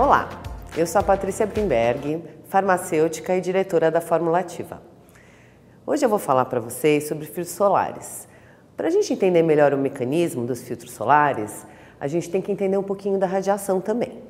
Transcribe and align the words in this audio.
Olá, 0.00 0.28
eu 0.76 0.86
sou 0.86 1.00
a 1.00 1.02
Patrícia 1.02 1.44
Brimberg, 1.44 2.22
farmacêutica 2.46 3.34
e 3.34 3.40
diretora 3.40 3.90
da 3.90 4.00
Formulativa. 4.00 4.80
Hoje 5.84 6.06
eu 6.06 6.08
vou 6.08 6.20
falar 6.20 6.44
para 6.44 6.60
vocês 6.60 7.08
sobre 7.08 7.24
filtros 7.24 7.48
solares. 7.48 8.28
Para 8.76 8.86
a 8.86 8.90
gente 8.92 9.12
entender 9.12 9.42
melhor 9.42 9.74
o 9.74 9.76
mecanismo 9.76 10.46
dos 10.46 10.62
filtros 10.62 10.92
solares, 10.92 11.66
a 11.98 12.06
gente 12.06 12.30
tem 12.30 12.40
que 12.40 12.52
entender 12.52 12.76
um 12.76 12.82
pouquinho 12.84 13.18
da 13.18 13.26
radiação 13.26 13.80
também. 13.80 14.22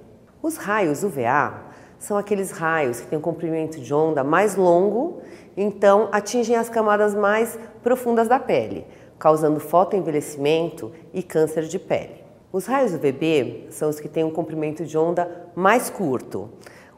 Os 0.42 0.56
raios 0.56 1.04
UVA 1.04 1.64
são 1.98 2.16
aqueles 2.16 2.50
raios 2.50 3.00
que 3.00 3.08
têm 3.08 3.18
um 3.18 3.20
comprimento 3.20 3.78
de 3.78 3.92
onda 3.92 4.24
mais 4.24 4.56
longo, 4.56 5.20
então 5.54 6.08
atingem 6.10 6.56
as 6.56 6.70
camadas 6.70 7.14
mais 7.14 7.58
profundas 7.82 8.26
da 8.26 8.38
pele, 8.38 8.86
causando 9.18 9.60
fotoenvelhecimento 9.60 10.90
e 11.12 11.22
câncer 11.22 11.64
de 11.64 11.78
pele. 11.78 12.27
Os 12.50 12.64
raios 12.64 12.94
UVB 12.94 13.66
são 13.68 13.90
os 13.90 14.00
que 14.00 14.08
têm 14.08 14.24
um 14.24 14.30
comprimento 14.30 14.82
de 14.82 14.96
onda 14.96 15.50
mais 15.54 15.90
curto. 15.90 16.48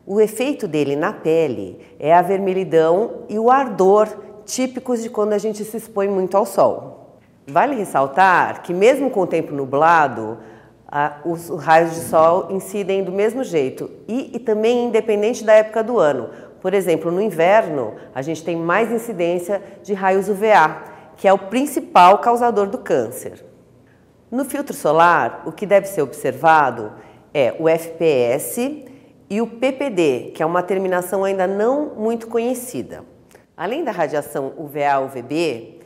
O 0.07 0.21
efeito 0.21 0.69
dele 0.69 0.95
na 0.95 1.13
pele 1.13 1.81
é 1.99 2.15
a 2.15 2.23
vermelhidão 2.23 3.25
e 3.29 3.37
o 3.37 3.51
ardor 3.51 4.07
típicos 4.45 5.03
de 5.03 5.11
quando 5.11 5.33
a 5.33 5.39
gente 5.39 5.65
se 5.65 5.77
expõe 5.77 6.07
muito 6.07 6.37
ao 6.37 6.47
sol. 6.47 7.19
Vale 7.49 7.75
ressaltar 7.75 8.63
que, 8.63 8.73
mesmo 8.73 9.11
com 9.11 9.23
o 9.23 9.27
tempo 9.27 9.53
nublado, 9.53 10.39
os 11.25 11.49
raios 11.49 11.97
de 11.97 12.01
sol 12.03 12.47
incidem 12.51 13.03
do 13.03 13.11
mesmo 13.11 13.43
jeito 13.43 13.91
e, 14.07 14.31
e 14.37 14.39
também 14.39 14.87
independente 14.87 15.43
da 15.43 15.55
época 15.55 15.83
do 15.83 15.99
ano. 15.99 16.31
Por 16.61 16.75
exemplo, 16.75 17.11
no 17.11 17.21
inverno, 17.21 17.95
a 18.15 18.23
gente 18.23 18.45
tem 18.45 18.55
mais 18.55 18.93
incidência 18.93 19.61
de 19.83 19.95
raios 19.95 20.29
UVA, 20.29 20.81
que 21.17 21.27
é 21.27 21.33
o 21.33 21.39
principal 21.39 22.19
causador 22.19 22.69
do 22.69 22.79
câncer. 22.79 23.50
No 24.31 24.45
filtro 24.45 24.73
solar, 24.73 25.43
o 25.45 25.51
que 25.51 25.67
deve 25.67 25.89
ser 25.89 26.03
observado 26.03 26.93
é 27.35 27.57
o 27.59 27.69
FPS 27.69 28.85
e 29.29 29.41
o 29.41 29.47
PPD, 29.49 30.31
que 30.37 30.41
é 30.41 30.47
uma 30.47 30.63
terminação 30.63 31.25
ainda 31.25 31.49
não 31.49 31.97
muito 31.97 32.29
conhecida. 32.29 33.03
Além 33.57 33.83
da 33.83 33.91
radiação 33.91 34.53
UVA-UVB, 34.57 35.81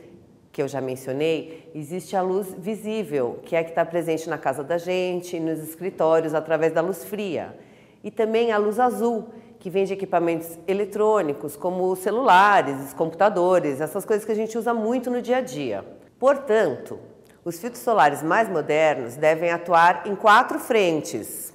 que 0.51 0.61
eu 0.61 0.67
já 0.67 0.79
mencionei, 0.79 1.71
existe 1.73 2.15
a 2.15 2.21
luz 2.21 2.53
visível, 2.55 3.39
que 3.43 3.55
é 3.55 3.59
a 3.59 3.63
que 3.63 3.71
está 3.71 3.83
presente 3.83 4.29
na 4.29 4.37
casa 4.37 4.63
da 4.63 4.77
gente, 4.77 5.39
nos 5.39 5.57
escritórios, 5.59 6.35
através 6.35 6.71
da 6.71 6.81
luz 6.81 7.03
fria. 7.03 7.57
E 8.03 8.11
também 8.11 8.51
a 8.51 8.59
luz 8.59 8.79
azul, 8.79 9.25
que 9.57 9.71
vem 9.71 9.85
de 9.85 9.93
equipamentos 9.93 10.59
eletrônicos, 10.67 11.55
como 11.55 11.95
celulares, 11.95 12.93
computadores, 12.93 13.81
essas 13.81 14.05
coisas 14.05 14.23
que 14.23 14.31
a 14.31 14.35
gente 14.35 14.55
usa 14.55 14.71
muito 14.71 15.09
no 15.09 15.19
dia 15.19 15.37
a 15.37 15.41
dia. 15.41 15.83
Portanto, 16.19 16.99
os 17.45 17.59
filtros 17.59 17.83
solares 17.83 18.23
mais 18.23 18.49
modernos 18.49 19.15
devem 19.15 19.51
atuar 19.51 20.07
em 20.07 20.15
quatro 20.15 20.57
frentes: 20.57 21.53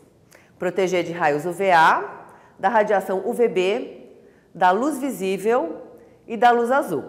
proteger 0.56 1.02
de 1.02 1.10
raios 1.12 1.44
UVA, 1.44 2.08
da 2.56 2.68
radiação 2.68 3.28
UVB, 3.28 4.08
da 4.54 4.70
luz 4.70 4.98
visível 4.98 5.82
e 6.28 6.36
da 6.36 6.52
luz 6.52 6.70
azul. 6.70 7.04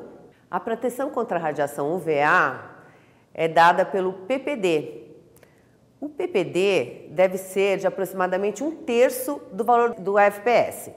A 0.49 0.59
proteção 0.59 1.11
contra 1.11 1.37
a 1.37 1.41
radiação 1.41 1.95
UVA 1.95 2.59
é 3.33 3.47
dada 3.47 3.85
pelo 3.85 4.13
PPD. 4.13 5.03
O 5.99 6.09
PPD 6.09 7.09
deve 7.11 7.37
ser 7.37 7.77
de 7.77 7.85
aproximadamente 7.85 8.63
um 8.63 8.71
terço 8.71 9.39
do 9.53 9.63
valor 9.63 9.93
do 9.93 10.17
FPS. 10.17 10.91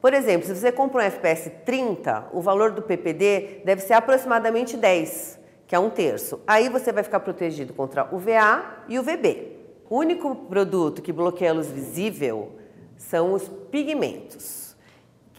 Por 0.00 0.14
exemplo, 0.14 0.46
se 0.46 0.54
você 0.54 0.70
compra 0.70 1.02
um 1.02 1.04
FPS 1.04 1.50
30, 1.64 2.28
o 2.32 2.40
valor 2.40 2.70
do 2.70 2.82
PPD 2.82 3.62
deve 3.64 3.82
ser 3.82 3.94
aproximadamente 3.94 4.76
10 4.76 5.45
que 5.66 5.74
é 5.74 5.78
um 5.78 5.90
terço. 5.90 6.40
Aí 6.46 6.68
você 6.68 6.92
vai 6.92 7.02
ficar 7.02 7.20
protegido 7.20 7.72
contra 7.72 8.08
UVA 8.14 8.84
e 8.88 8.98
UVB. 8.98 9.56
O 9.88 9.98
único 9.98 10.34
produto 10.34 11.02
que 11.02 11.12
bloqueia 11.12 11.50
a 11.50 11.54
luz 11.54 11.70
visível 11.70 12.52
são 12.96 13.32
os 13.32 13.48
pigmentos 13.70 14.76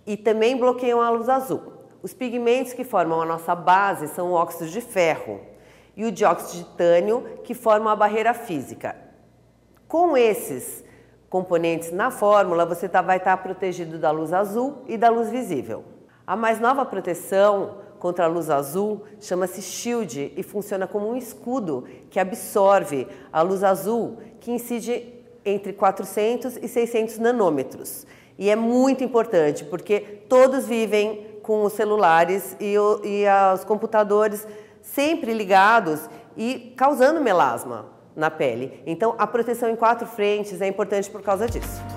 e 0.06 0.16
também 0.16 0.58
bloqueiam 0.58 1.02
a 1.02 1.10
luz 1.10 1.28
azul. 1.28 1.74
Os 2.02 2.14
pigmentos 2.14 2.74
que 2.74 2.84
formam 2.84 3.22
a 3.22 3.26
nossa 3.26 3.56
base 3.56 4.08
são 4.10 4.32
o 4.32 4.34
óxido 4.34 4.70
de 4.70 4.80
ferro 4.80 5.42
e 5.96 6.06
o 6.06 6.12
dióxido 6.12 6.52
de 6.52 6.64
titânio, 6.64 7.40
que 7.44 7.56
formam 7.56 7.92
a 7.92 7.96
barreira 7.96 8.34
física. 8.34 8.96
Com 9.88 10.16
esses 10.16 10.86
componentes 11.30 11.92
na 11.92 12.12
fórmula, 12.12 12.66
você 12.66 12.88
tá, 12.88 13.02
vai 13.02 13.18
estar 13.18 13.36
tá 13.36 13.44
protegido 13.44 13.98
da 13.98 14.12
luz 14.12 14.32
azul 14.32 14.84
e 14.88 14.96
da 14.96 15.10
luz 15.10 15.30
visível. 15.30 15.84
A 16.26 16.36
mais 16.36 16.60
nova 16.60 16.86
proteção 16.86 17.80
contra 18.00 18.26
a 18.26 18.28
luz 18.28 18.50
azul 18.50 19.04
chama-se 19.20 19.62
Shield 19.62 20.34
e 20.36 20.44
funciona 20.44 20.88
como 20.88 21.10
um 21.10 21.16
escudo 21.16 21.86
que 22.10 22.20
absorve 22.20 23.08
a 23.32 23.42
luz 23.42 23.64
azul 23.64 24.18
que 24.40 24.52
incide 24.52 25.14
entre 25.46 25.74
400 25.74 26.58
e 26.58 26.68
600 26.68 27.20
nanômetros. 27.20 28.06
E 28.38 28.50
é 28.50 28.56
muito 28.56 29.04
importante 29.04 29.64
porque 29.66 30.00
todos 30.30 30.66
vivem 30.66 31.40
com 31.42 31.64
os 31.64 31.74
celulares 31.74 32.56
e, 32.60 32.78
o, 32.78 33.02
e 33.04 33.24
os 33.54 33.64
computadores 33.64 34.46
sempre 34.82 35.34
ligados 35.34 36.10
e 36.36 36.74
causando 36.78 37.22
melasma 37.22 37.86
na 38.16 38.30
pele. 38.30 38.82
Então, 38.86 39.16
a 39.18 39.26
proteção 39.26 39.70
em 39.70 39.76
quatro 39.76 40.08
frentes 40.08 40.62
é 40.62 40.68
importante 40.68 41.10
por 41.10 41.22
causa 41.22 41.48
disso. 41.48 41.97